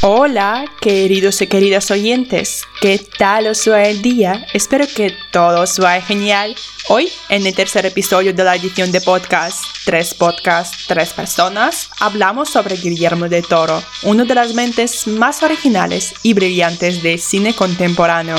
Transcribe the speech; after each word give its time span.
Hola, 0.00 0.64
queridos 0.80 1.42
y 1.42 1.48
queridas 1.48 1.90
oyentes, 1.90 2.64
¿qué 2.80 2.98
tal 3.18 3.48
os 3.48 3.68
va 3.68 3.82
el 3.82 4.02
día? 4.02 4.46
Espero 4.54 4.86
que 4.86 5.12
todo 5.32 5.62
os 5.62 5.80
genial. 6.00 6.54
Hoy, 6.90 7.12
en 7.28 7.46
el 7.46 7.54
tercer 7.54 7.84
episodio 7.84 8.32
de 8.32 8.42
la 8.42 8.56
edición 8.56 8.90
de 8.92 9.02
podcast, 9.02 9.62
Tres 9.84 10.14
Podcasts, 10.14 10.86
Tres 10.86 11.12
Personas, 11.12 11.90
hablamos 12.00 12.48
sobre 12.48 12.76
Guillermo 12.76 13.28
de 13.28 13.42
Toro, 13.42 13.82
una 14.04 14.24
de 14.24 14.34
las 14.34 14.54
mentes 14.54 15.06
más 15.06 15.42
originales 15.42 16.14
y 16.22 16.32
brillantes 16.32 17.02
del 17.02 17.20
cine 17.20 17.54
contemporáneo. 17.54 18.36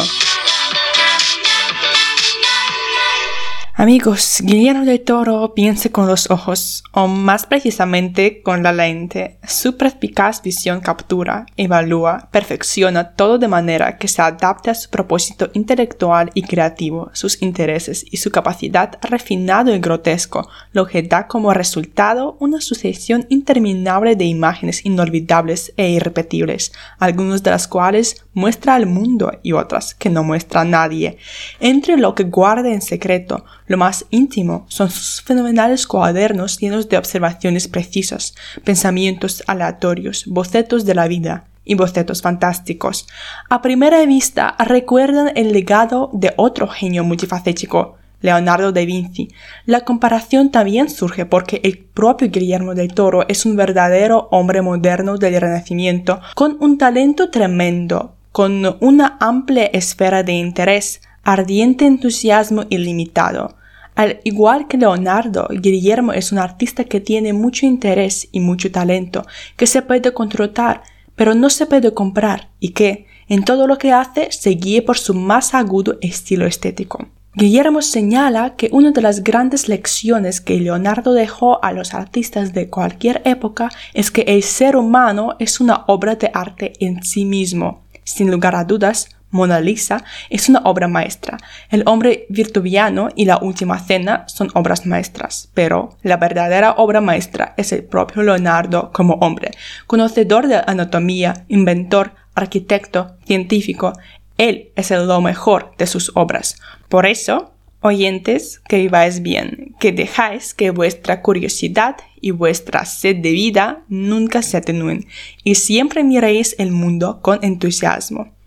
Amigos, 3.80 4.42
Guillermo 4.44 4.84
del 4.84 5.00
Toro 5.00 5.54
piensa 5.54 5.88
con 5.88 6.06
los 6.06 6.30
ojos, 6.30 6.84
o 6.92 7.08
más 7.08 7.46
precisamente 7.46 8.42
con 8.42 8.62
la 8.62 8.74
lente. 8.74 9.38
Su 9.48 9.78
perspicaz 9.78 10.42
visión 10.42 10.82
captura, 10.82 11.46
evalúa, 11.56 12.28
perfecciona 12.30 13.16
todo 13.16 13.38
de 13.38 13.48
manera 13.48 13.98
que 13.98 14.10
se 14.10 14.22
adapte 14.22 14.70
a 14.70 14.76
su 14.76 14.90
propósito 14.90 15.50
intelectual 15.54 16.30
y 16.34 16.42
creativo, 16.42 17.10
sus 17.14 17.42
intereses 17.42 18.04
y 18.12 18.18
su 18.18 18.32
capacidad 18.32 19.00
refinado 19.02 19.74
y 19.74 19.80
grotesco, 19.80 20.50
lo 20.74 20.86
que 20.86 21.02
da 21.02 21.28
como 21.28 21.54
resultado 21.54 22.36
una 22.42 22.60
sucesión 22.60 23.28
interminable 23.30 24.18
de 24.18 24.26
imágenes 24.26 24.86
inolvidables 24.86 25.72
e 25.78 25.88
irrepetibles, 25.88 26.74
algunas 26.98 27.44
de 27.44 27.52
las 27.52 27.70
cuales 27.70 28.26
muestra 28.34 28.76
al 28.76 28.88
mundo 28.88 29.32
y 29.42 29.54
otras 29.54 29.94
que 29.94 30.10
no 30.10 30.26
muestra 30.26 30.62
a 30.62 30.66
nadie. 30.66 31.18
Entre 31.62 31.96
lo 31.96 32.14
que 32.14 32.24
guarda 32.26 32.74
en 32.74 32.82
secreto, 32.82 33.46
lo 33.70 33.78
más 33.78 34.06
íntimo 34.10 34.66
son 34.68 34.90
sus 34.90 35.22
fenomenales 35.22 35.86
cuadernos 35.86 36.58
llenos 36.58 36.90
de 36.90 36.98
observaciones 36.98 37.68
precisas, 37.68 38.34
pensamientos 38.64 39.44
aleatorios, 39.46 40.26
bocetos 40.26 40.86
de 40.86 40.96
la 40.96 41.08
vida 41.08 41.46
y 41.66 41.76
bocetos 41.76 42.24
fantásticos. 42.24 43.08
A 43.48 43.62
primera 43.62 44.04
vista 44.08 44.56
recuerdan 44.58 45.32
el 45.36 45.54
legado 45.54 46.10
de 46.14 46.34
otro 46.36 46.68
genio 46.68 47.04
multifacético, 47.04 47.98
Leonardo 48.22 48.72
da 48.72 48.84
Vinci. 48.84 49.30
La 49.68 49.82
comparación 49.82 50.50
también 50.50 50.90
surge 50.90 51.28
porque 51.28 51.62
el 51.64 51.78
propio 51.78 52.32
Guillermo 52.32 52.74
del 52.74 52.92
Toro 52.96 53.28
es 53.28 53.46
un 53.46 53.56
verdadero 53.56 54.30
hombre 54.32 54.64
moderno 54.64 55.18
del 55.18 55.40
Renacimiento 55.40 56.22
con 56.34 56.58
un 56.60 56.80
talento 56.80 57.30
tremendo, 57.30 58.16
con 58.32 58.78
una 58.80 59.18
amplia 59.20 59.66
esfera 59.68 60.24
de 60.24 60.34
interés, 60.34 61.02
ardiente 61.24 61.86
entusiasmo 61.86 62.64
ilimitado. 62.70 63.59
Al 64.00 64.22
igual 64.24 64.70
que 64.70 64.78
Leonardo, 64.78 65.50
Guillermo 65.52 66.14
es 66.14 66.32
un 66.32 66.38
artista 66.38 66.86
que 66.86 67.02
tiene 67.02 67.34
mucho 67.34 67.66
interés 67.66 68.30
y 68.32 68.40
mucho 68.40 68.72
talento, 68.72 69.26
que 69.58 69.68
se 69.68 69.82
puede 69.82 70.14
contratar, 70.14 70.84
pero 71.18 71.36
no 71.36 71.50
se 71.50 71.66
puede 71.66 71.94
comprar, 71.94 72.48
y 72.62 72.70
que, 72.70 73.08
en 73.28 73.44
todo 73.44 73.68
lo 73.68 73.78
que 73.78 73.92
hace, 73.92 74.32
se 74.32 74.52
guíe 74.52 74.84
por 74.84 74.98
su 74.98 75.14
más 75.14 75.54
agudo 75.54 75.98
estilo 76.00 76.46
estético. 76.46 77.10
Guillermo 77.34 77.82
señala 77.82 78.56
que 78.56 78.70
una 78.72 78.92
de 78.92 79.02
las 79.02 79.22
grandes 79.22 79.68
lecciones 79.68 80.40
que 80.40 80.62
Leonardo 80.62 81.12
dejó 81.12 81.62
a 81.62 81.74
los 81.74 81.94
artistas 81.94 82.54
de 82.54 82.70
cualquier 82.70 83.22
época 83.26 83.70
es 83.94 84.12
que 84.12 84.22
el 84.22 84.44
ser 84.44 84.78
humano 84.78 85.36
es 85.40 85.60
una 85.60 85.84
obra 85.88 86.16
de 86.16 86.32
arte 86.34 86.72
en 86.80 87.04
sí 87.04 87.26
mismo. 87.26 87.84
Sin 88.06 88.32
lugar 88.32 88.56
a 88.56 88.64
dudas, 88.64 89.10
Mona 89.32 89.60
Lisa 89.60 90.04
es 90.30 90.50
una 90.50 90.62
obra 90.66 90.88
maestra. 90.88 91.38
El 91.70 91.84
hombre 91.86 92.26
virtuviano 92.30 93.10
y 93.16 93.26
la 93.26 93.38
última 93.38 93.80
cena 93.80 94.26
son 94.28 94.50
obras 94.54 94.86
maestras, 94.86 95.50
pero 95.54 95.98
la 96.02 96.18
verdadera 96.18 96.74
obra 96.74 97.02
maestra 97.02 97.54
es 97.58 97.72
el 97.72 97.84
propio 97.84 98.24
Leonardo 98.24 98.92
como 98.92 99.16
hombre, 99.16 99.52
conocedor 99.88 100.48
de 100.48 100.62
anatomía, 100.66 101.46
inventor, 101.48 102.14
arquitecto, 102.34 103.16
científico. 103.26 103.94
Él 104.38 104.70
es 104.76 104.92
el 104.92 105.08
lo 105.08 105.22
mejor 105.22 105.74
de 105.78 105.86
sus 105.86 106.12
obras. 106.16 106.56
Por 106.88 107.06
eso, 107.06 107.52
oyentes, 107.82 108.62
que 108.68 108.78
viváis 108.78 109.22
bien, 109.22 109.76
que 109.80 109.92
dejáis 109.92 110.54
que 110.54 110.72
vuestra 110.72 111.22
curiosidad 111.22 111.98
y 112.20 112.32
vuestra 112.32 112.86
sed 112.86 113.18
de 113.18 113.32
vida 113.32 113.84
nunca 113.90 114.42
se 114.42 114.58
atenúen 114.58 115.08
y 115.44 115.56
siempre 115.56 116.04
miréis 116.04 116.56
el 116.58 116.72
mundo 116.72 117.22
con 117.22 117.44
entusiasmo 117.44 118.39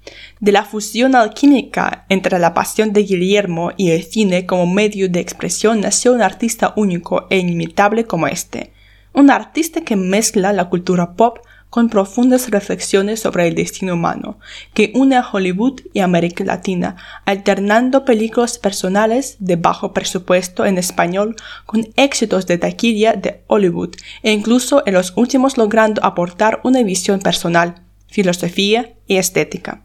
de 0.43 0.51
la 0.51 0.65
fusión 0.65 1.15
alquímica 1.15 2.05
entre 2.09 2.41
la 2.41 2.53
pasión 2.53 2.93
de 2.93 3.05
Guillermo 3.05 3.71
y 3.77 3.93
el 3.93 4.03
cine 4.03 4.45
como 4.45 4.67
medio 4.67 5.09
de 5.09 5.21
expresión 5.21 5.81
nació 5.81 6.13
un 6.13 6.21
artista 6.21 6.75
único 6.75 7.29
e 7.31 7.39
inimitable 7.39 8.07
como 8.07 8.27
este. 8.27 8.73
Un 9.15 9.31
artista 9.31 9.83
que 9.83 9.95
mezcla 9.95 10.53
la 10.53 10.69
cultura 10.69 11.15
pop 11.15 11.39
con 11.71 11.89
profundas 11.89 12.51
reflexiones 12.51 13.21
sobre 13.21 13.47
el 13.47 13.55
destino 13.55 13.95
humano, 13.95 14.41
que 14.75 14.91
une 14.97 15.15
a 15.15 15.25
Hollywood 15.25 15.81
y 15.93 16.01
América 16.01 16.43
Latina, 16.43 16.97
alternando 17.25 18.05
películas 18.05 18.59
personales 18.59 19.37
de 19.39 19.55
bajo 19.55 19.93
presupuesto 19.93 20.67
en 20.67 20.77
español 20.77 21.37
con 21.67 21.87
éxitos 21.95 22.49
de 22.49 22.59
taquilla 22.59 23.13
de 23.13 23.45
Hollywood 23.47 23.95
e 24.25 24.33
incluso 24.33 24.83
en 24.87 24.95
los 24.95 25.13
últimos 25.15 25.57
logrando 25.57 26.05
aportar 26.05 26.61
una 26.65 26.83
visión 26.83 27.21
personal, 27.21 27.85
filosofía 28.09 28.95
y 29.07 29.19
estética. 29.19 29.85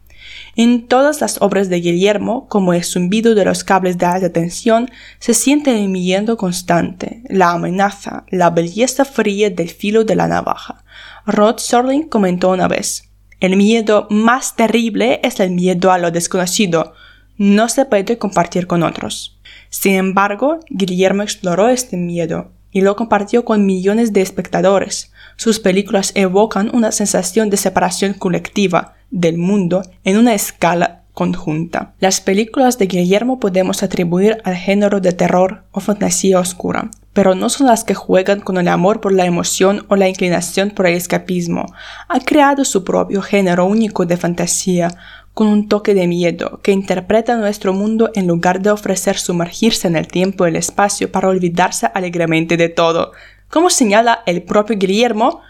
En 0.56 0.86
todas 0.86 1.20
las 1.20 1.40
obras 1.40 1.68
de 1.68 1.80
Guillermo, 1.80 2.48
como 2.48 2.72
el 2.72 2.84
zumbido 2.84 3.34
de 3.34 3.44
los 3.44 3.64
cables 3.64 3.98
de 3.98 4.06
alta 4.06 4.30
tensión, 4.30 4.90
se 5.18 5.34
siente 5.34 5.78
el 5.78 5.88
miedo 5.88 6.36
constante, 6.36 7.22
la 7.28 7.52
amenaza, 7.52 8.24
la 8.28 8.50
belleza 8.50 9.04
fría 9.04 9.50
del 9.50 9.68
filo 9.68 10.04
de 10.04 10.16
la 10.16 10.28
navaja. 10.28 10.84
Rod 11.26 11.58
Serling 11.58 12.08
comentó 12.08 12.50
una 12.50 12.68
vez, 12.68 13.08
el 13.40 13.56
miedo 13.56 14.08
más 14.10 14.56
terrible 14.56 15.20
es 15.22 15.38
el 15.38 15.52
miedo 15.52 15.92
a 15.92 15.98
lo 15.98 16.10
desconocido, 16.10 16.94
no 17.36 17.68
se 17.68 17.84
puede 17.84 18.18
compartir 18.18 18.66
con 18.66 18.82
otros. 18.82 19.38
Sin 19.70 19.94
embargo, 19.94 20.58
Guillermo 20.70 21.22
exploró 21.22 21.68
este 21.68 21.96
miedo 21.96 22.50
y 22.72 22.80
lo 22.80 22.96
compartió 22.96 23.44
con 23.44 23.64
millones 23.64 24.12
de 24.12 24.22
espectadores. 24.22 25.12
Sus 25.36 25.60
películas 25.60 26.10
evocan 26.16 26.74
una 26.74 26.90
sensación 26.90 27.48
de 27.48 27.56
separación 27.56 28.14
colectiva, 28.14 28.96
del 29.10 29.38
mundo 29.38 29.82
en 30.04 30.18
una 30.18 30.34
escala 30.34 31.02
conjunta. 31.18 31.94
Las 31.98 32.20
películas 32.20 32.78
de 32.78 32.86
Guillermo 32.86 33.40
podemos 33.40 33.82
atribuir 33.82 34.38
al 34.44 34.54
género 34.54 35.00
de 35.00 35.12
terror 35.12 35.64
o 35.72 35.80
fantasía 35.80 36.38
oscura, 36.38 36.92
pero 37.12 37.34
no 37.34 37.48
son 37.48 37.66
las 37.66 37.82
que 37.82 37.94
juegan 37.94 38.38
con 38.38 38.56
el 38.58 38.68
amor 38.68 39.00
por 39.00 39.12
la 39.12 39.26
emoción 39.26 39.84
o 39.88 39.96
la 39.96 40.08
inclinación 40.08 40.70
por 40.70 40.86
el 40.86 40.94
escapismo. 40.94 41.66
Ha 42.08 42.20
creado 42.20 42.64
su 42.64 42.84
propio 42.84 43.20
género 43.20 43.66
único 43.66 44.06
de 44.06 44.16
fantasía, 44.16 44.96
con 45.34 45.48
un 45.48 45.68
toque 45.68 45.94
de 45.94 46.06
miedo, 46.06 46.60
que 46.62 46.72
interpreta 46.72 47.36
nuestro 47.36 47.72
mundo 47.72 48.10
en 48.14 48.26
lugar 48.26 48.60
de 48.60 48.70
ofrecer 48.70 49.18
sumergirse 49.18 49.88
en 49.88 49.96
el 49.96 50.06
tiempo 50.08 50.44
y 50.46 50.50
el 50.50 50.56
espacio 50.56 51.10
para 51.10 51.28
olvidarse 51.28 51.88
alegremente 51.94 52.56
de 52.56 52.68
todo. 52.68 53.12
Como 53.48 53.70
señala 53.70 54.22
el 54.26 54.42
propio 54.42 54.76
Guillermo, 54.78 55.40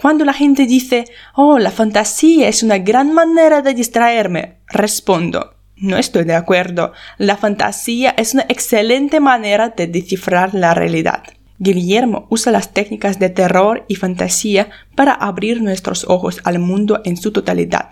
cuando 0.00 0.24
la 0.24 0.32
gente 0.32 0.66
dice, 0.66 1.04
oh, 1.34 1.58
la 1.58 1.70
fantasía 1.70 2.48
es 2.48 2.62
una 2.62 2.78
gran 2.78 3.12
manera 3.12 3.60
de 3.60 3.74
distraerme, 3.74 4.58
respondo, 4.68 5.54
no 5.80 5.96
estoy 5.96 6.24
de 6.24 6.34
acuerdo. 6.34 6.92
La 7.16 7.38
fantasía 7.38 8.14
es 8.18 8.34
una 8.34 8.44
excelente 8.48 9.18
manera 9.18 9.70
de 9.70 9.86
descifrar 9.86 10.54
la 10.54 10.74
realidad. 10.74 11.22
Guillermo 11.58 12.26
usa 12.28 12.52
las 12.52 12.72
técnicas 12.72 13.18
de 13.18 13.30
terror 13.30 13.84
y 13.88 13.96
fantasía 13.96 14.68
para 14.94 15.12
abrir 15.12 15.62
nuestros 15.62 16.04
ojos 16.08 16.40
al 16.44 16.58
mundo 16.58 17.00
en 17.04 17.16
su 17.16 17.32
totalidad. 17.32 17.90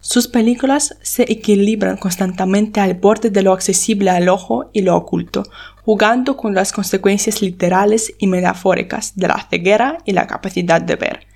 Sus 0.00 0.28
películas 0.28 0.96
se 1.00 1.30
equilibran 1.32 1.96
constantemente 1.96 2.80
al 2.80 2.94
borde 2.94 3.30
de 3.30 3.42
lo 3.42 3.52
accesible 3.52 4.10
al 4.10 4.28
ojo 4.28 4.70
y 4.74 4.82
lo 4.82 4.96
oculto, 4.96 5.44
jugando 5.84 6.36
con 6.36 6.54
las 6.54 6.72
consecuencias 6.72 7.40
literales 7.40 8.12
y 8.18 8.26
metafóricas 8.26 9.16
de 9.16 9.28
la 9.28 9.46
ceguera 9.48 9.98
y 10.04 10.12
la 10.12 10.26
capacidad 10.26 10.82
de 10.82 10.96
ver 10.96 11.31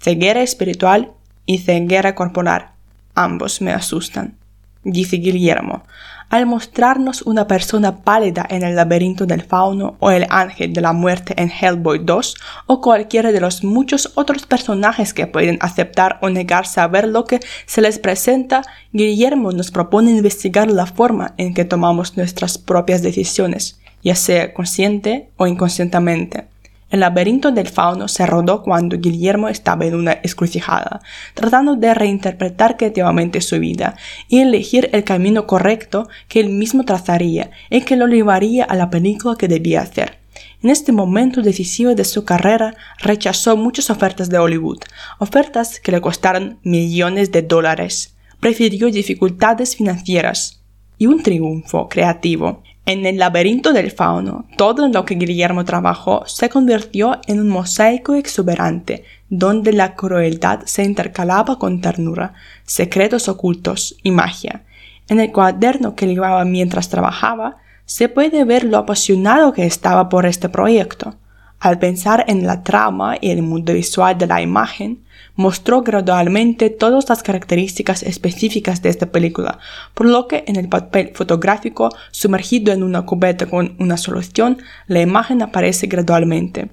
ceguera 0.00 0.42
espiritual 0.42 1.12
y 1.46 1.58
ceguera 1.58 2.14
corporal. 2.14 2.70
Ambos 3.14 3.60
me 3.60 3.72
asustan, 3.72 4.36
dice 4.82 5.16
Guillermo, 5.16 5.82
al 6.30 6.46
mostrarnos 6.46 7.22
una 7.22 7.46
persona 7.48 7.98
pálida 8.02 8.46
en 8.48 8.62
el 8.62 8.76
laberinto 8.76 9.26
del 9.26 9.42
fauno 9.42 9.96
o 9.98 10.12
el 10.12 10.26
ángel 10.30 10.72
de 10.72 10.80
la 10.80 10.92
muerte 10.92 11.34
en 11.36 11.50
Hellboy 11.50 12.00
2 12.04 12.36
o 12.66 12.80
cualquiera 12.80 13.32
de 13.32 13.40
los 13.40 13.64
muchos 13.64 14.12
otros 14.14 14.46
personajes 14.46 15.12
que 15.12 15.26
pueden 15.26 15.58
aceptar 15.60 16.18
o 16.22 16.30
negar 16.30 16.66
saber 16.66 17.08
lo 17.08 17.24
que 17.24 17.40
se 17.66 17.82
les 17.82 17.98
presenta, 17.98 18.62
Guillermo 18.92 19.50
nos 19.50 19.72
propone 19.72 20.12
investigar 20.12 20.70
la 20.70 20.86
forma 20.86 21.34
en 21.36 21.52
que 21.52 21.64
tomamos 21.64 22.16
nuestras 22.16 22.58
propias 22.58 23.02
decisiones, 23.02 23.80
ya 24.02 24.14
sea 24.14 24.54
consciente 24.54 25.30
o 25.36 25.48
inconscientemente. 25.48 26.49
El 26.90 27.00
laberinto 27.00 27.52
del 27.52 27.68
fauno 27.68 28.08
se 28.08 28.26
rodó 28.26 28.62
cuando 28.62 28.98
Guillermo 28.98 29.48
estaba 29.48 29.86
en 29.86 29.94
una 29.94 30.12
excrucijada, 30.12 31.00
tratando 31.34 31.76
de 31.76 31.94
reinterpretar 31.94 32.76
creativamente 32.76 33.40
su 33.40 33.60
vida 33.60 33.96
y 34.28 34.40
elegir 34.40 34.90
el 34.92 35.04
camino 35.04 35.46
correcto 35.46 36.08
que 36.26 36.40
él 36.40 36.50
mismo 36.50 36.84
trazaría 36.84 37.52
y 37.70 37.82
que 37.82 37.94
lo 37.94 38.08
llevaría 38.08 38.64
a 38.64 38.74
la 38.74 38.90
película 38.90 39.36
que 39.38 39.46
debía 39.46 39.82
hacer. 39.82 40.18
En 40.62 40.70
este 40.70 40.90
momento 40.90 41.42
decisivo 41.42 41.94
de 41.94 42.04
su 42.04 42.24
carrera 42.24 42.74
rechazó 42.98 43.56
muchas 43.56 43.88
ofertas 43.88 44.28
de 44.28 44.38
Hollywood, 44.38 44.80
ofertas 45.18 45.78
que 45.78 45.92
le 45.92 46.00
costaron 46.00 46.58
millones 46.64 47.30
de 47.30 47.42
dólares. 47.42 48.16
Prefirió 48.40 48.90
dificultades 48.90 49.76
financieras 49.76 50.60
y 50.98 51.06
un 51.06 51.22
triunfo 51.22 51.88
creativo 51.88 52.62
en 52.86 53.06
el 53.06 53.18
laberinto 53.18 53.72
del 53.72 53.90
fauno, 53.90 54.46
todo 54.56 54.88
lo 54.88 55.04
que 55.04 55.14
Guillermo 55.14 55.64
trabajó 55.64 56.24
se 56.26 56.48
convirtió 56.48 57.20
en 57.26 57.40
un 57.40 57.48
mosaico 57.48 58.14
exuberante, 58.14 59.04
donde 59.28 59.72
la 59.72 59.94
crueldad 59.94 60.60
se 60.64 60.82
intercalaba 60.82 61.58
con 61.58 61.80
ternura, 61.80 62.34
secretos 62.64 63.28
ocultos 63.28 63.96
y 64.02 64.10
magia. 64.10 64.62
En 65.08 65.20
el 65.20 65.30
cuaderno 65.32 65.94
que 65.94 66.06
llevaba 66.06 66.44
mientras 66.44 66.88
trabajaba, 66.88 67.58
se 67.84 68.08
puede 68.08 68.44
ver 68.44 68.64
lo 68.64 68.78
apasionado 68.78 69.52
que 69.52 69.66
estaba 69.66 70.08
por 70.08 70.26
este 70.26 70.48
proyecto. 70.48 71.16
Al 71.58 71.78
pensar 71.78 72.24
en 72.28 72.46
la 72.46 72.62
trama 72.62 73.16
y 73.20 73.30
el 73.30 73.42
mundo 73.42 73.72
visual 73.72 74.16
de 74.16 74.26
la 74.26 74.40
imagen, 74.40 75.04
mostró 75.40 75.80
gradualmente 75.80 76.68
todas 76.68 77.08
las 77.08 77.22
características 77.22 78.02
específicas 78.02 78.82
de 78.82 78.90
esta 78.90 79.06
película, 79.06 79.58
por 79.94 80.06
lo 80.06 80.28
que 80.28 80.44
en 80.46 80.56
el 80.56 80.68
papel 80.68 81.12
fotográfico 81.14 81.88
sumergido 82.10 82.74
en 82.74 82.82
una 82.82 83.06
cubeta 83.06 83.46
con 83.46 83.74
una 83.78 83.96
solución, 83.96 84.58
la 84.86 85.00
imagen 85.00 85.40
aparece 85.40 85.86
gradualmente. 85.86 86.68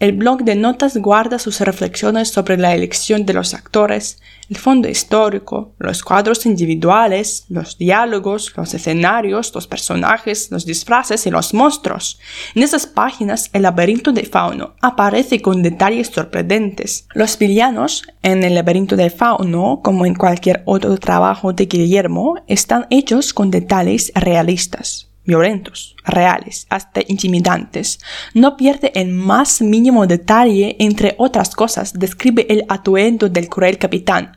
El 0.00 0.12
blog 0.12 0.44
de 0.44 0.54
notas 0.54 0.96
guarda 0.96 1.38
sus 1.38 1.60
reflexiones 1.60 2.30
sobre 2.30 2.56
la 2.56 2.74
elección 2.74 3.26
de 3.26 3.34
los 3.34 3.52
actores, 3.52 4.18
el 4.48 4.56
fondo 4.56 4.88
histórico, 4.88 5.74
los 5.78 6.02
cuadros 6.02 6.46
individuales, 6.46 7.44
los 7.50 7.76
diálogos, 7.76 8.50
los 8.56 8.72
escenarios, 8.72 9.54
los 9.54 9.66
personajes, 9.66 10.50
los 10.50 10.64
disfraces 10.64 11.26
y 11.26 11.30
los 11.30 11.52
monstruos. 11.52 12.18
En 12.54 12.62
esas 12.62 12.86
páginas, 12.86 13.50
el 13.52 13.60
laberinto 13.60 14.10
de 14.12 14.24
fauno 14.24 14.72
aparece 14.80 15.42
con 15.42 15.62
detalles 15.62 16.08
sorprendentes. 16.08 17.06
Los 17.12 17.38
villanos 17.38 18.02
en 18.22 18.42
el 18.42 18.54
laberinto 18.54 18.96
de 18.96 19.10
fauno, 19.10 19.82
como 19.84 20.06
en 20.06 20.14
cualquier 20.14 20.62
otro 20.64 20.96
trabajo 20.96 21.52
de 21.52 21.66
Guillermo, 21.66 22.36
están 22.46 22.86
hechos 22.88 23.34
con 23.34 23.50
detalles 23.50 24.12
realistas 24.14 25.09
violentos, 25.30 25.94
reales, 26.04 26.66
hasta 26.70 27.02
intimidantes. 27.06 28.00
No 28.34 28.56
pierde 28.56 28.90
el 28.96 29.08
más 29.12 29.62
mínimo 29.62 30.08
detalle, 30.08 30.74
entre 30.80 31.14
otras 31.18 31.54
cosas, 31.54 31.92
describe 31.94 32.46
el 32.48 32.64
atuendo 32.68 33.28
del 33.28 33.48
cruel 33.48 33.78
capitán. 33.78 34.36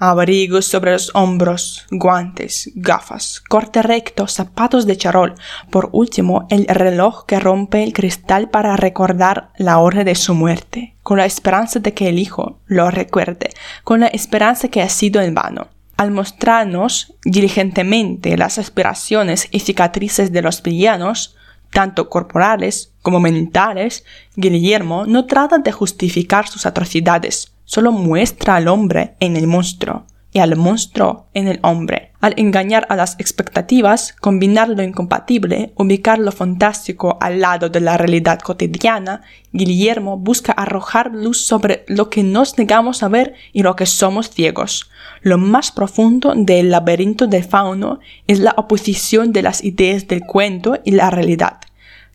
Abrigos 0.00 0.66
sobre 0.66 0.90
los 0.90 1.12
hombros, 1.14 1.86
guantes, 1.92 2.72
gafas, 2.74 3.40
corte 3.48 3.82
recto, 3.82 4.26
zapatos 4.26 4.84
de 4.84 4.96
charol. 4.96 5.34
Por 5.70 5.90
último, 5.92 6.48
el 6.50 6.66
reloj 6.66 7.24
que 7.24 7.38
rompe 7.38 7.84
el 7.84 7.92
cristal 7.92 8.50
para 8.50 8.76
recordar 8.76 9.52
la 9.58 9.78
hora 9.78 10.02
de 10.02 10.16
su 10.16 10.34
muerte, 10.34 10.96
con 11.04 11.18
la 11.18 11.24
esperanza 11.24 11.78
de 11.78 11.94
que 11.94 12.08
el 12.08 12.18
hijo 12.18 12.58
lo 12.66 12.90
recuerde, 12.90 13.50
con 13.84 14.00
la 14.00 14.08
esperanza 14.08 14.66
que 14.66 14.82
ha 14.82 14.88
sido 14.88 15.20
en 15.20 15.36
vano 15.36 15.68
al 16.02 16.10
mostrarnos 16.10 17.14
diligentemente 17.24 18.36
las 18.36 18.58
aspiraciones 18.58 19.48
y 19.50 19.60
cicatrices 19.60 20.32
de 20.32 20.42
los 20.42 20.62
villanos, 20.62 21.36
tanto 21.70 22.10
corporales 22.10 22.92
como 23.02 23.20
mentales, 23.20 24.04
Guillermo 24.36 25.06
no 25.06 25.26
trata 25.26 25.58
de 25.58 25.72
justificar 25.72 26.48
sus 26.48 26.66
atrocidades, 26.66 27.52
solo 27.64 27.92
muestra 27.92 28.56
al 28.56 28.68
hombre 28.68 29.14
en 29.20 29.36
el 29.36 29.46
monstruo 29.46 30.06
y 30.32 30.38
al 30.38 30.56
monstruo 30.56 31.26
en 31.34 31.46
el 31.46 31.60
hombre. 31.62 32.12
Al 32.20 32.34
engañar 32.38 32.86
a 32.88 32.96
las 32.96 33.16
expectativas, 33.18 34.14
combinar 34.14 34.68
lo 34.70 34.82
incompatible, 34.82 35.72
ubicar 35.76 36.18
lo 36.18 36.32
fantástico 36.32 37.18
al 37.20 37.40
lado 37.40 37.68
de 37.68 37.80
la 37.80 37.98
realidad 37.98 38.38
cotidiana, 38.40 39.22
Guillermo 39.52 40.16
busca 40.16 40.52
arrojar 40.52 41.10
luz 41.12 41.44
sobre 41.44 41.84
lo 41.86 42.08
que 42.08 42.22
nos 42.22 42.56
negamos 42.56 43.02
a 43.02 43.08
ver 43.08 43.34
y 43.52 43.62
lo 43.62 43.76
que 43.76 43.84
somos 43.84 44.30
ciegos. 44.30 44.90
Lo 45.20 45.36
más 45.36 45.70
profundo 45.70 46.32
del 46.34 46.70
laberinto 46.70 47.26
del 47.26 47.44
fauno 47.44 48.00
es 48.26 48.38
la 48.38 48.54
oposición 48.56 49.32
de 49.32 49.42
las 49.42 49.62
ideas 49.62 50.08
del 50.08 50.22
cuento 50.22 50.78
y 50.84 50.92
la 50.92 51.10
realidad. 51.10 51.58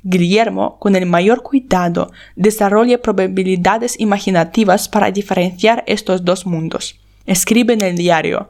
Guillermo, 0.03 0.79
con 0.79 0.95
el 0.95 1.05
mayor 1.05 1.43
cuidado, 1.43 2.11
desarrolla 2.35 3.01
probabilidades 3.01 3.99
imaginativas 3.99 4.87
para 4.89 5.11
diferenciar 5.11 5.83
estos 5.85 6.23
dos 6.23 6.45
mundos 6.45 6.99
escribe 7.27 7.73
en 7.73 7.81
el 7.81 7.95
diario, 7.95 8.49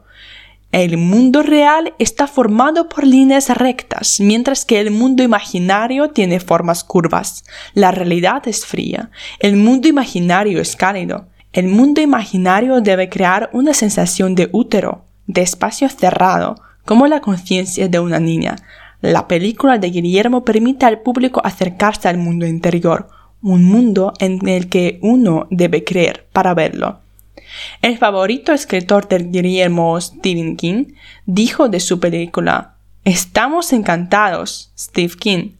el 0.70 0.98
mundo 0.98 1.42
real 1.42 1.94
está 1.98 2.26
formado 2.26 2.90
por 2.90 3.06
líneas 3.06 3.48
rectas, 3.48 4.20
mientras 4.20 4.66
que 4.66 4.80
el 4.80 4.90
mundo 4.90 5.22
imaginario 5.22 6.10
tiene 6.10 6.40
formas 6.40 6.84
curvas. 6.84 7.44
La 7.72 7.90
realidad 7.90 8.46
es 8.46 8.66
fría. 8.66 9.10
El 9.38 9.56
mundo 9.56 9.88
imaginario 9.88 10.60
es 10.60 10.76
cálido. 10.76 11.26
El 11.54 11.68
mundo 11.68 12.02
imaginario 12.02 12.82
debe 12.82 13.08
crear 13.08 13.48
una 13.54 13.72
sensación 13.72 14.34
de 14.34 14.50
útero, 14.52 15.06
de 15.26 15.40
espacio 15.40 15.88
cerrado, 15.88 16.56
como 16.84 17.06
la 17.06 17.22
conciencia 17.22 17.88
de 17.88 17.98
una 17.98 18.20
niña. 18.20 18.56
La 19.00 19.26
película 19.26 19.78
de 19.78 19.88
Guillermo 19.88 20.44
permite 20.44 20.84
al 20.84 21.00
público 21.00 21.40
acercarse 21.42 22.08
al 22.08 22.18
mundo 22.18 22.46
interior, 22.46 23.08
un 23.40 23.64
mundo 23.64 24.12
en 24.18 24.46
el 24.46 24.68
que 24.68 24.98
uno 25.00 25.46
debe 25.50 25.82
creer 25.82 26.26
para 26.30 26.52
verlo. 26.52 27.00
El 27.82 27.98
favorito 27.98 28.52
escritor 28.52 29.08
de 29.08 29.18
Guillermo 29.18 30.00
Stephen 30.00 30.56
King 30.56 30.94
dijo 31.26 31.68
de 31.68 31.80
su 31.80 32.00
película, 32.00 32.74
Estamos 33.04 33.72
encantados, 33.72 34.72
Steve 34.78 35.14
King, 35.18 35.50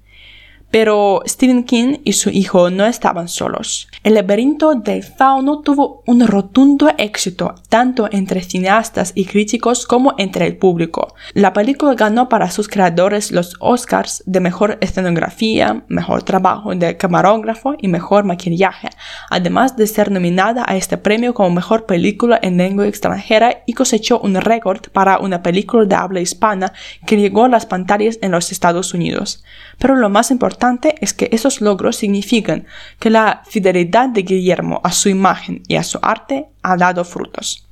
pero 0.71 1.23
Stephen 1.27 1.65
King 1.65 1.99
y 2.05 2.13
su 2.13 2.31
hijo 2.31 2.71
no 2.71 2.85
estaban 2.85 3.29
solos. 3.29 3.89
El 4.03 4.15
laberinto 4.15 4.75
del 4.75 5.03
fauno 5.03 5.61
tuvo 5.61 6.03
un 6.07 6.27
rotundo 6.27 6.91
éxito 6.99 7.55
tanto 7.69 8.09
entre 8.11 8.43
cineastas 8.43 9.13
y 9.15 9.25
críticos 9.25 9.87
como 9.87 10.15
entre 10.19 10.47
el 10.47 10.57
público. 10.57 11.15
La 11.33 11.53
película 11.53 11.95
ganó 11.95 12.29
para 12.29 12.51
sus 12.51 12.69
creadores 12.69 13.33
los 13.33 13.55
Oscars 13.61 14.23
de 14.27 14.41
mejor 14.41 14.79
escenografía, 14.81 15.85
mejor 15.89 16.23
trabajo 16.23 16.75
de 16.75 16.97
camarógrafo 16.97 17.75
y 17.79 17.89
mejor 17.89 18.25
maquillaje, 18.25 18.91
además 19.31 19.77
de 19.77 19.87
ser 19.87 20.11
nominada 20.11 20.65
a 20.67 20.77
este 20.77 20.99
premio 20.99 21.35
como 21.35 21.51
mejor 21.51 21.87
película 21.87 22.39
en 22.43 22.57
lengua 22.57 22.87
extranjera 22.87 23.63
y 23.67 23.73
cosechó 23.73 24.21
un 24.21 24.35
récord 24.35 24.83
para 24.93 25.19
una 25.19 25.43
película 25.43 25.85
de 25.87 25.95
habla 25.95 26.21
hispana 26.21 26.73
que 27.07 27.17
llegó 27.17 27.45
a 27.45 27.49
las 27.49 27.67
pantallas 27.67 28.19
en 28.21 28.33
los 28.33 28.53
Estados 28.53 28.95
Unidos. 28.95 29.43
Pero 29.79 29.97
lo 29.97 30.09
más 30.09 30.31
importante 30.31 30.58
es 31.01 31.15
que 31.15 31.29
esos 31.33 31.61
logros 31.61 31.97
significan 31.97 32.67
que 32.99 33.11
la 33.11 33.43
fidelidad 33.47 34.09
de 34.09 34.23
Guillermo 34.23 34.81
a 34.85 34.93
su 34.93 35.09
imagen 35.09 35.63
y 35.69 35.77
a 35.77 35.83
su 35.83 35.99
arte 36.03 36.47
ha 36.63 36.77
dado 36.77 37.05
frutos. 37.05 37.65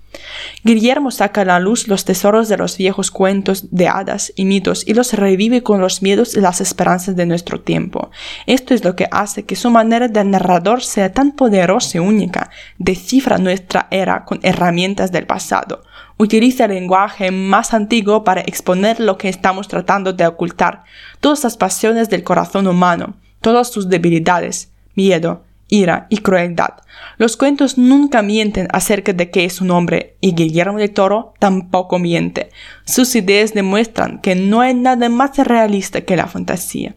Guillermo 0.64 1.10
saca 1.10 1.42
a 1.42 1.44
la 1.44 1.60
luz 1.60 1.88
los 1.88 2.04
tesoros 2.04 2.48
de 2.48 2.56
los 2.56 2.76
viejos 2.78 3.10
cuentos 3.10 3.68
de 3.70 3.88
hadas 3.88 4.32
y 4.34 4.44
mitos 4.44 4.86
y 4.86 4.94
los 4.94 5.12
revive 5.12 5.62
con 5.62 5.80
los 5.80 6.02
miedos 6.02 6.36
y 6.36 6.40
las 6.40 6.60
esperanzas 6.60 7.16
de 7.16 7.26
nuestro 7.26 7.60
tiempo. 7.60 8.10
Esto 8.46 8.74
es 8.74 8.84
lo 8.84 8.96
que 8.96 9.08
hace 9.10 9.44
que 9.44 9.56
su 9.56 9.70
manera 9.70 10.08
de 10.08 10.24
narrador 10.24 10.82
sea 10.82 11.12
tan 11.12 11.32
poderosa 11.32 11.98
y 11.98 12.00
única, 12.00 12.50
descifra 12.78 13.38
nuestra 13.38 13.88
era 13.90 14.24
con 14.24 14.40
herramientas 14.42 15.12
del 15.12 15.26
pasado, 15.26 15.82
utiliza 16.18 16.64
el 16.64 16.72
lenguaje 16.72 17.30
más 17.30 17.74
antiguo 17.74 18.24
para 18.24 18.40
exponer 18.42 19.00
lo 19.00 19.18
que 19.18 19.28
estamos 19.28 19.68
tratando 19.68 20.12
de 20.12 20.26
ocultar, 20.26 20.84
todas 21.20 21.44
las 21.44 21.56
pasiones 21.56 22.08
del 22.08 22.22
corazón 22.22 22.66
humano, 22.66 23.16
todas 23.40 23.70
sus 23.70 23.88
debilidades, 23.88 24.72
miedo, 24.94 25.44
ira 25.68 26.06
y 26.10 26.18
crueldad. 26.18 26.74
Los 27.18 27.36
cuentos 27.36 27.76
nunca 27.78 28.22
mienten 28.22 28.68
acerca 28.72 29.12
de 29.12 29.30
qué 29.30 29.44
es 29.44 29.60
un 29.60 29.70
hombre 29.70 30.16
y 30.20 30.34
Guillermo 30.34 30.78
de 30.78 30.88
Toro 30.88 31.34
tampoco 31.38 31.98
miente. 31.98 32.50
Sus 32.84 33.14
ideas 33.14 33.52
demuestran 33.54 34.20
que 34.20 34.34
no 34.34 34.60
hay 34.60 34.74
nada 34.74 35.08
más 35.08 35.36
realista 35.38 36.02
que 36.02 36.16
la 36.16 36.26
fantasía. 36.26 36.94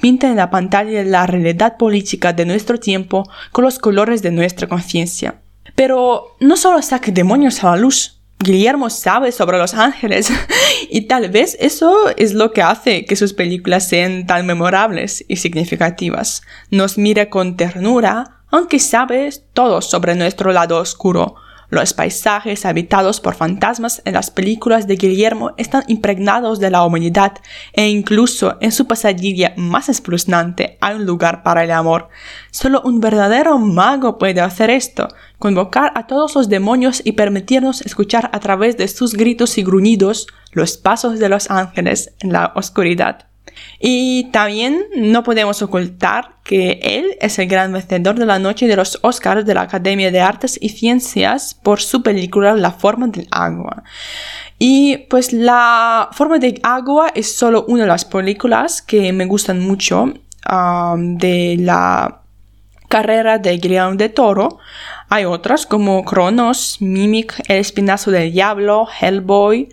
Pinta 0.00 0.28
en 0.28 0.36
la 0.36 0.50
pantalla 0.50 1.02
la 1.02 1.26
realidad 1.26 1.76
política 1.76 2.32
de 2.32 2.46
nuestro 2.46 2.78
tiempo 2.78 3.28
con 3.52 3.64
los 3.64 3.78
colores 3.78 4.22
de 4.22 4.30
nuestra 4.30 4.68
conciencia. 4.68 5.40
Pero 5.74 6.36
no 6.40 6.56
solo 6.56 6.82
saque 6.82 7.12
demonios 7.12 7.62
a 7.62 7.70
la 7.70 7.76
luz, 7.76 8.17
Guillermo 8.40 8.88
sabe 8.88 9.32
sobre 9.32 9.58
los 9.58 9.74
ángeles 9.74 10.30
y 10.90 11.02
tal 11.02 11.28
vez 11.28 11.56
eso 11.60 12.08
es 12.16 12.34
lo 12.34 12.52
que 12.52 12.62
hace 12.62 13.04
que 13.04 13.16
sus 13.16 13.32
películas 13.32 13.88
sean 13.88 14.26
tan 14.26 14.46
memorables 14.46 15.24
y 15.28 15.36
significativas. 15.36 16.42
Nos 16.70 16.98
mira 16.98 17.30
con 17.30 17.56
ternura, 17.56 18.42
aunque 18.50 18.78
sabe 18.78 19.30
todo 19.52 19.80
sobre 19.82 20.14
nuestro 20.14 20.52
lado 20.52 20.78
oscuro. 20.78 21.34
Los 21.70 21.92
paisajes 21.92 22.64
habitados 22.64 23.20
por 23.20 23.34
fantasmas 23.34 24.00
en 24.06 24.14
las 24.14 24.30
películas 24.30 24.86
de 24.86 24.96
Guillermo 24.96 25.52
están 25.58 25.84
impregnados 25.86 26.60
de 26.60 26.70
la 26.70 26.82
humanidad 26.82 27.34
e 27.74 27.88
incluso 27.88 28.56
en 28.60 28.72
su 28.72 28.86
pasadilla 28.86 29.52
más 29.58 29.90
espeluznante 29.90 30.78
hay 30.80 30.96
un 30.96 31.04
lugar 31.04 31.42
para 31.42 31.64
el 31.64 31.70
amor. 31.70 32.08
Solo 32.50 32.80
un 32.84 33.00
verdadero 33.00 33.58
mago 33.58 34.16
puede 34.16 34.40
hacer 34.40 34.70
esto, 34.70 35.08
convocar 35.38 35.92
a 35.94 36.06
todos 36.06 36.34
los 36.34 36.48
demonios 36.48 37.02
y 37.04 37.12
permitirnos 37.12 37.82
escuchar 37.82 38.30
a 38.32 38.40
través 38.40 38.78
de 38.78 38.88
sus 38.88 39.12
gritos 39.12 39.58
y 39.58 39.62
gruñidos 39.62 40.26
los 40.52 40.78
pasos 40.78 41.18
de 41.18 41.28
los 41.28 41.50
ángeles 41.50 42.14
en 42.20 42.32
la 42.32 42.52
oscuridad. 42.54 43.27
Y 43.80 44.30
también 44.32 44.86
no 44.96 45.22
podemos 45.22 45.62
ocultar 45.62 46.36
que 46.42 46.80
él 46.82 47.16
es 47.20 47.38
el 47.38 47.46
gran 47.46 47.72
vencedor 47.72 48.18
de 48.18 48.26
la 48.26 48.38
noche 48.38 48.66
de 48.66 48.76
los 48.76 48.98
Oscars 49.02 49.46
de 49.46 49.54
la 49.54 49.62
Academia 49.62 50.10
de 50.10 50.20
Artes 50.20 50.58
y 50.60 50.70
Ciencias 50.70 51.54
por 51.54 51.80
su 51.80 52.02
película 52.02 52.54
La 52.54 52.72
forma 52.72 53.06
del 53.06 53.28
agua. 53.30 53.84
Y 54.58 54.98
pues 55.08 55.32
La 55.32 56.08
forma 56.12 56.38
del 56.38 56.60
agua 56.62 57.12
es 57.14 57.36
solo 57.36 57.64
una 57.68 57.82
de 57.82 57.88
las 57.88 58.04
películas 58.04 58.82
que 58.82 59.12
me 59.12 59.26
gustan 59.26 59.60
mucho 59.60 60.12
um, 60.50 61.16
de 61.16 61.56
la 61.60 62.22
carrera 62.88 63.38
de 63.38 63.56
Guillermo 63.58 63.94
de 63.94 64.08
Toro. 64.08 64.58
Hay 65.08 65.24
otras 65.24 65.66
como 65.66 66.04
Cronos, 66.04 66.78
Mimic, 66.80 67.40
El 67.48 67.58
espinazo 67.58 68.10
del 68.10 68.32
diablo, 68.32 68.88
Hellboy, 69.00 69.68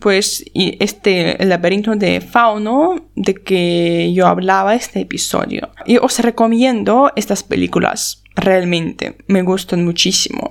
pues 0.00 0.44
este 0.54 1.36
laberinto 1.44 1.94
de 1.96 2.20
fauno 2.20 2.96
de 3.14 3.34
que 3.34 4.12
yo 4.12 4.26
hablaba 4.26 4.74
este 4.74 5.00
episodio. 5.00 5.70
Y 5.86 5.98
os 5.98 6.18
recomiendo 6.18 7.12
estas 7.16 7.42
películas, 7.42 8.22
realmente, 8.34 9.18
me 9.26 9.42
gustan 9.42 9.84
muchísimo. 9.84 10.50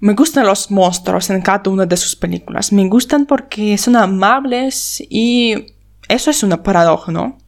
Me 0.00 0.14
gustan 0.14 0.46
los 0.46 0.70
monstruos 0.70 1.30
en 1.30 1.42
cada 1.42 1.70
una 1.70 1.86
de 1.86 1.96
sus 1.96 2.16
películas. 2.16 2.72
Me 2.72 2.88
gustan 2.88 3.26
porque 3.26 3.78
son 3.78 3.96
amables 3.96 5.02
y 5.08 5.74
eso 6.08 6.30
es 6.30 6.42
una 6.42 6.62
paradoja, 6.62 7.12
¿no? 7.12 7.38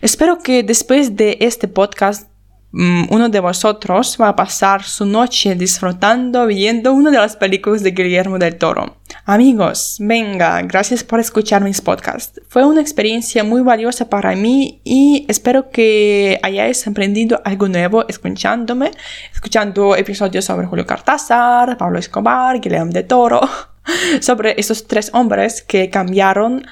Espero 0.00 0.38
que 0.38 0.62
después 0.62 1.16
de 1.16 1.36
este 1.40 1.66
podcast 1.66 2.30
Mm, 2.72 3.06
uno 3.10 3.28
de 3.28 3.40
vosotros 3.40 4.16
va 4.20 4.28
a 4.28 4.36
pasar 4.36 4.84
su 4.84 5.04
noche 5.04 5.56
disfrutando 5.56 6.46
viendo 6.46 6.92
una 6.92 7.10
de 7.10 7.18
las 7.18 7.34
películas 7.34 7.82
de 7.82 7.90
Guillermo 7.90 8.38
del 8.38 8.56
Toro. 8.56 8.96
Amigos, 9.24 9.96
venga, 10.00 10.60
gracias 10.62 11.04
por 11.04 11.20
escuchar 11.20 11.62
mis 11.62 11.80
podcasts. 11.80 12.40
Fue 12.48 12.64
una 12.64 12.80
experiencia 12.80 13.44
muy 13.44 13.62
valiosa 13.62 14.08
para 14.08 14.34
mí 14.34 14.80
y 14.84 15.26
espero 15.28 15.70
que 15.70 16.38
hayáis 16.42 16.86
aprendido 16.86 17.40
algo 17.44 17.68
nuevo 17.68 18.06
escuchándome, 18.08 18.90
escuchando 19.32 19.94
episodios 19.96 20.44
sobre 20.44 20.66
Julio 20.66 20.86
Cortázar, 20.86 21.76
Pablo 21.76 21.98
Escobar, 21.98 22.60
Guillermo 22.60 22.92
del 22.92 23.06
Toro, 23.06 23.40
sobre 24.20 24.54
esos 24.58 24.86
tres 24.86 25.10
hombres 25.14 25.62
que 25.62 25.90
cambiaron 25.90 26.66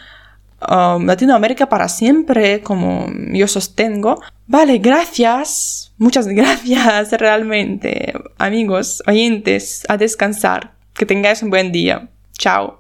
um, 0.69 1.05
Latinoamérica 1.05 1.69
para 1.69 1.88
siempre, 1.88 2.62
como 2.62 3.07
yo 3.33 3.47
sostengo. 3.47 4.21
Vale, 4.47 4.78
gracias 4.78 5.88
Muchas 5.99 6.28
gracias 6.28 7.11
realmente, 7.12 8.14
amigos, 8.38 9.02
oyentes, 9.07 9.85
a 9.88 9.97
descansar. 9.97 10.75
Que 10.95 11.07
tengáis 11.07 11.43
un 11.43 11.50
buen 11.50 11.71
día. 11.73 12.09
Ciao! 12.38 12.77